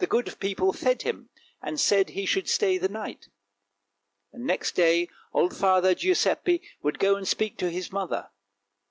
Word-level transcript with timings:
The 0.00 0.06
good 0.06 0.38
people 0.38 0.74
fed 0.74 1.00
him, 1.00 1.30
and 1.62 1.80
said 1.80 2.10
he 2.10 2.26
should 2.26 2.46
stay 2.46 2.76
the 2.76 2.90
night. 2.90 3.28
Next 4.34 4.72
day 4.72 5.08
old 5.32 5.56
Father 5.56 5.94
Giuseppe 5.94 6.60
would 6.82 6.98
go 6.98 7.16
and 7.16 7.26
speak 7.26 7.56
to 7.60 7.70
his 7.70 7.90
mother. 7.90 8.28